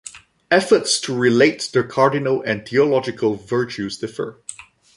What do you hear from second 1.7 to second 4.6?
the cardinal and theological virtues differ.